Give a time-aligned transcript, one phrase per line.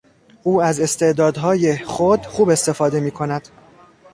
[0.43, 3.47] او از استعدادهای خود خوب استفاده میکند.